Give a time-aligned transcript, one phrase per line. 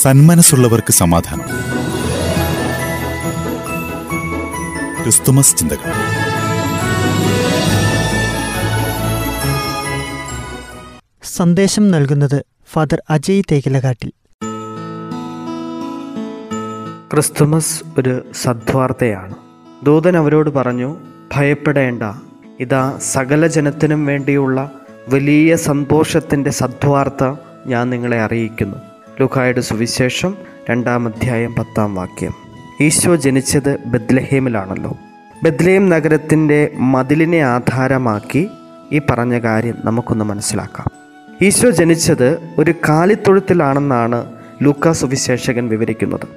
[0.00, 1.44] സന്മനസ്സുള്ളവർക്ക് സമാധാനം.
[5.02, 5.92] ക്രിസ്തുമസ് ചിന്തകൾ.
[11.22, 14.12] സന്ദേശം നൽകുന്നത് ഫാദർ അജയ് തേക്കിലകാട്ടിൽ.
[17.12, 19.34] ക്രിസ്തുമസ് ഒരു സദ്വാർത്തയാണ്.
[19.82, 20.96] ദൂതൻ അവരോട് പറഞ്ഞു
[21.34, 22.02] ഭയപ്പെടേണ്ട.
[22.60, 24.70] ഇതാ സകല ജനത്തിനും വേണ്ടിയുള്ള
[25.08, 27.34] വലിയ സന്തോഷത്തിന്റെ സദ്വാർത്ത
[27.66, 28.87] ഞാൻ നിങ്ങളെ അറിയിക്കുന്നു.
[29.20, 30.36] ലുക്കായുടെ സുവിശേഷം
[30.70, 32.34] രണ്ടാം അധ്യായം പത്താം വാക്യം.
[32.80, 34.98] ഈശോ ജനിച്ചത് ബദ്ലഹേമിലാണല്ലോ
[35.42, 38.48] ബദ്ലഹേം നഗരത്തിന്റെ മതിലിനെ ആധാരമാക്കി
[38.92, 40.86] ഈ പറഞ്ഞ കാര്യം നമുക്കൊന്ന് മനസ്സിലാക്കാം.
[41.42, 44.32] ഈശോ ജനിച്ചത് ഒരു കാലിത്തൊഴുത്തിലാണെന്നാണ്
[44.62, 46.28] ലൂക്ക സുവിശേഷകൻ വിവരിക്കുന്നത്.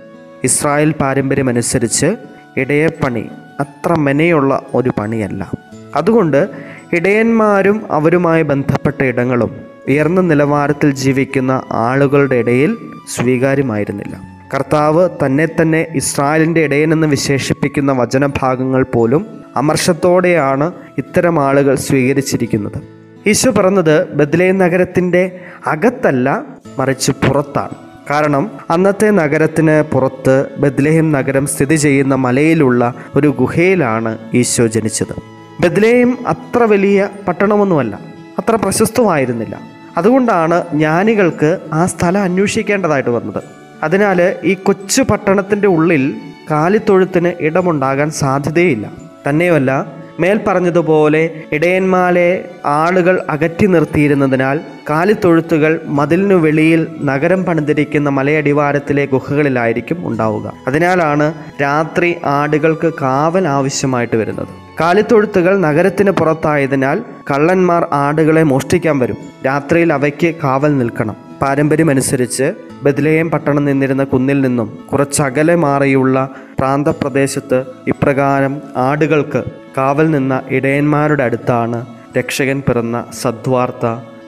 [0.44, 2.16] ഇസ്രായേൽ പാരമ്പര്യമനുസരിച്ച്
[2.58, 3.30] ഇടയപ്പണി
[3.60, 5.52] അത്ര മെനയുള്ള ഒരു പണിയല്ല.
[5.96, 6.50] അതുകൊണ്ട്
[6.94, 12.78] ഇടയന്മാരും അവരുമായി ബന്ധപ്പെട്ട ഇടങ്ങളും ഉയർന്ന നിലവാരത്തിൽ ജീവിക്കുന്ന ആളുകളുടെ ഇടയിൽ
[13.16, 14.22] സ്വീകാര്യമായിരുന്നില്ല.
[14.54, 22.82] കർത്താവ് തന്നെ തന്നെ ഇസ്രായേലിന്റെ ഇടയനെന്ന് വിശേഷിപ്പിക്കുന്ന വചനഭാഗങ്ങൾ പോലും അമർഷത്തോടെയാണ് ഇത്തരം ആളുകൾ സ്വീകരിച്ചിരിക്കുന്നത്.
[23.28, 26.44] ഈശോ പറഞ്ഞത് ബദ്ലേ നഗരത്തിന്റെ അകത്തല്ല
[26.80, 27.76] മറിച്ച് പുറത്താണ്.
[28.10, 35.16] കാരണം അന്നത്തെ നഗരത്തിന് പുറത്ത് ബദ്ലേഹം നഗരം സ്ഥിതി ചെയ്യുന്ന മലയിലുള്ള ഒരു ഗുഹയിലാണ് ഈശോ ജനിച്ചത്.
[35.62, 38.11] ബദ്ലേഹം അത്ര വലിയ പട്ടണമൊന്നുമല്ല.
[38.40, 39.60] അത്ര പ്രശസ്തമായിരുന്നില്ല.
[39.98, 43.44] അതുകൊണ്ടാണ് ജ്ഞാനികൾക്ക് ആ സ്ഥലം അന്വേഷിക്കേണ്ടതായിട്ട് വന്നത്.
[43.84, 46.16] അതിനാൽ ഈ കൊച്ചു പട്ടണത്തിന്റെ ഉള്ളിൽ
[46.52, 48.92] കാലിത്തൊഴുത്തിന് ഇടമുണ്ടാകാൻ സാധ്യതയില്ല.
[49.30, 60.54] തന്നെയുമല്ല മേൽ പറഞ്ഞതുപോലെ ഇടയന്മാരെ ആളുകൾ അകറ്റി നിർത്തിയിരുന്നതിനാൽ കാലിത്തൊഴുത്തുകൾ മതിലിനു വെളിയിൽ നഗരം പണിതിരിക്കുന്ന മലയടിവാരത്തിലെ ഗുഹകളിലായിരിക്കും ഉണ്ടാവുക.
[60.68, 64.48] അതിനാലാണ് രാത്രി ആടുകൾക്ക് കാവൽ ആവശ്യമായിട്ട് വരുന്നത്.
[64.80, 69.18] കാലിത്തൊഴുത്തുകൾ നഗരത്തിന് പുറത്തായതിനാൽ കള്ളന്മാർ ആടുകളെ മോഷ്ടിക്കാൻ വരും.
[69.46, 71.16] രാത്രിയിൽ അവയ്ക്ക് കാവൽ നിൽക്കണം.
[71.42, 79.44] പാരമ്പര്യമനുസരിച്ച് ബദലേയം പട്ടണം നിന്നിരുന്ന കുന്നിൽ നിന്നും കുറച്ചകലെ മാറിയുള്ള പ്രാന്തപ്രദേശത്ത് ഇപ്രകാരം ആടുകൾക്ക്
[79.78, 81.86] കാവൽ നിന്ന ഇടയന്മാരുടെ അടുത്താണ്
[82.18, 83.86] രക്ഷകൻ പിറന്ന സദ്വാർത്ത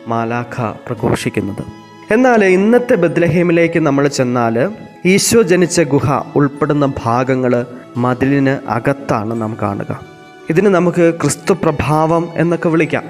[0.07, 1.63] മാലാഖ പ്രഘോഷിക്കുന്നത്.
[2.13, 4.71] എന്നാൽ ഇന്നത്തെ ബദ്ലഹേമിലേക്ക് നമ്മൾ ചെന്നാൽ
[5.05, 7.65] ഈശോ ജനിച്ച ഗുഹ ഉൾപ്പെടുന്ന ഭാഗങ്ങൾ
[7.97, 10.12] മതിലിന് അകത്താണ് നാം കാണുക.
[10.49, 13.03] ഇതിന് നമുക്ക് ക്രിസ്തു പ്രഭാവം എന്നൊക്കെ വിളിക്കാം.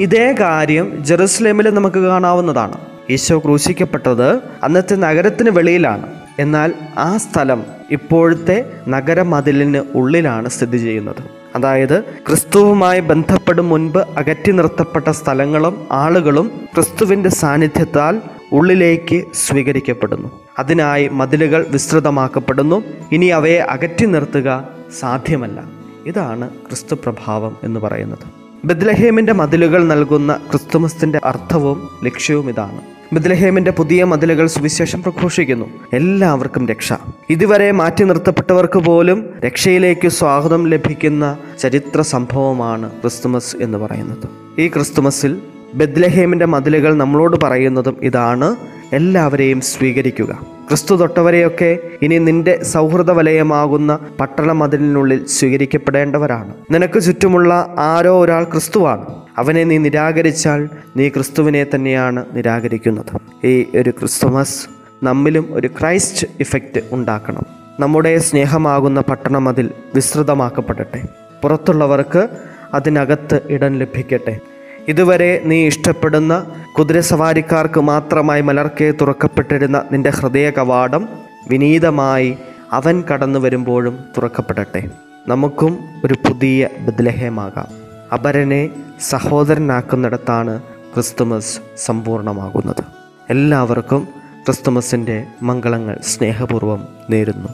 [0.00, 2.74] ഇതേ കാര്യം ജെറുസലേമിൽ നമുക്ക് കാണാവുന്നതാണ്.
[3.10, 6.06] ഈശോ ക്രൂശിക്കപ്പെട്ടത് അന്നത്തെ നഗരത്തിന് വെളിയിലാണ്.
[6.38, 11.22] എന്നാൽ ആ സ്ഥലം ഇപ്പോഴത്തെ നഗരമതിലിന് ഉള്ളിലാണ് സ്ഥിതി ചെയ്യുന്നത്.
[11.54, 18.20] അതായത് ക്രിസ്തുവുമായി ബന്ധപ്പെടും മുൻപ് അകറ്റി നിർത്തപ്പെട്ട സ്ഥലങ്ങളും ആളുകളും ക്രിസ്തുവിന്റെ സാന്നിധ്യത്താൽ
[18.52, 20.40] ഉള്ളിലേക്ക് സ്വീകരിക്കപ്പെടുന്നു.
[20.58, 22.82] അതിനായി മതിലുകൾ വിസ്തൃതമാക്കപ്പെടുന്നു.
[23.12, 24.68] ഇനി അവയെ അകറ്റി നിർത്തുക
[25.00, 25.77] സാധ്യമല്ല.
[26.06, 28.48] ഇതാണ് ക്രിസ്തു പ്രഭാവം എന്ന് പറയുന്നത്.
[28.64, 32.80] ബദ്ലഹേമിന്റെ മതിലുകൾ നൽകുന്ന ക്രിസ്തുമസിന്റെ അർത്ഥവും ലക്ഷ്യവും ഇതാണ്.
[33.12, 35.66] ബദ്ലഹേമിന്റെ പുതിയ മതിലുകൾ സുവിശേഷം പ്രഘോഷിക്കുന്നു.
[35.92, 36.92] എല്ലാവർക്കും രക്ഷ.
[37.30, 44.28] ഇതുവരെ മാറ്റി നിർത്തപ്പെട്ടവർക്ക് പോലും രക്ഷയിലേക്ക് സ്വാഗതം ലഭിക്കുന്ന ചരിത്ര സംഭവമാണ് ക്രിസ്തുമസ് എന്ന് പറയുന്നത്.
[44.60, 45.38] ഈ ക്രിസ്തുമസിൽ
[45.74, 48.56] ബദ്ലഹേമിന്റെ മതിലുകൾ നമ്മളോട് പറയുന്നതും ഇതാണ്.
[48.92, 50.57] എല്ലാവരെയും സ്വീകരിക്കുക.
[50.68, 56.54] ക്രിസ്തു തൊട്ടവരെയൊക്കെ ഇനി നിന്റെ സൗഹൃദ വലയമാകുന്ന പട്ടണ മതിലിനുള്ളിൽ സ്വീകരിക്കപ്പെടേണ്ടവരാണ്.
[56.70, 59.06] നിനക്ക് ചുറ്റുമുള്ള ആരോ ഒരാൾ ക്രിസ്തുവാണ്.
[59.38, 63.46] അവനെ നീ നിരാകരിച്ചാൽ നീ ക്രിസ്തുവിനെ തന്നെയാണ് നിരാകരിക്കുന്നത്.
[63.46, 64.66] ഈ ഒരു ക്രിസ്തുമസ്
[65.02, 67.42] നമ്മിലും ഒരു ക്രൈസ്റ്റ് ഇഫക്റ്റ് ഉണ്ടാക്കണം.
[67.80, 71.02] നമ്മുടെ സ്നേഹമാകുന്ന പട്ടണമതിൽ വിസ്തൃതമാക്കപ്പെടട്ടെ.
[71.42, 72.28] പുറത്തുള്ളവർക്ക്
[72.74, 74.38] അതിനകത്ത് ഇടം ലഭിക്കട്ടെ.
[74.88, 81.08] ഇതുവരെ നീ ഇഷ്ടപ്പെടുന്ന കുതിരസവാരിക്കാർക്ക് മാത്രമായി മലർക്കെ തുറക്കപ്പെട്ടിരുന്ന നിന്റെ ഹൃദയ കവാടം
[81.48, 82.36] വിനീതമായി
[82.72, 84.90] അവൻ കടന്നു വരുമ്പോഴും തുറക്കപ്പെടട്ടെ.
[85.28, 87.66] നമുക്കും ഒരു പുതിയ ബദ്ലഹേമാകാം
[88.12, 90.62] അപരനെ സഹോദരനാക്കുന്നിടത്താണ്
[90.94, 92.84] ക്രിസ്തുമസ് സമ്പൂർണമാകുന്നത്.
[93.30, 94.08] എല്ലാവർക്കും
[94.46, 97.48] ക്രിസ്തുമസിന്റെ മംഗളങ്ങൾ സ്നേഹപൂർവം നേരുന്നു.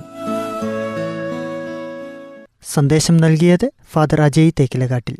[2.75, 5.17] സന്ദേശം നൽകിയത് ഫാദർ അജയ് തേക്കിലകാട്ടിൽ.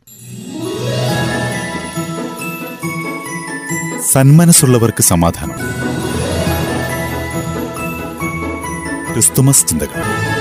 [4.13, 5.59] സന്മനസ്സുള്ളവർക്ക് സമാധാനം.
[9.13, 10.34] ക്രിസ്തുമസ് ചിന്തകൾ.